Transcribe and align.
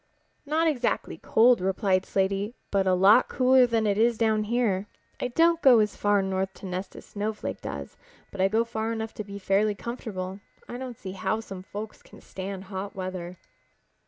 "Not 0.47 0.67
exactly 0.67 1.19
cold," 1.19 1.61
replied 1.61 2.07
Slaty, 2.07 2.55
"but 2.71 2.87
a 2.87 2.95
lot 2.95 3.29
cooler 3.29 3.67
than 3.67 3.85
it 3.85 3.99
is 3.99 4.17
down 4.17 4.45
here. 4.45 4.87
I 5.19 5.27
don't 5.27 5.61
go 5.61 5.77
as 5.77 5.95
far 5.95 6.23
north 6.23 6.55
to 6.55 6.65
nest 6.65 6.95
as 6.95 7.05
Snowflake 7.05 7.61
does, 7.61 7.97
but 8.31 8.41
I 8.41 8.47
go 8.47 8.63
far 8.65 8.91
enough 8.91 9.13
to 9.13 9.23
be 9.23 9.37
fairly 9.37 9.75
comfortable. 9.75 10.39
I 10.67 10.79
don't 10.79 10.97
see 10.97 11.11
how 11.11 11.39
some 11.39 11.61
folks 11.61 12.01
can 12.01 12.19
stand 12.19 12.63
hot 12.63 12.95
weather." 12.95 13.37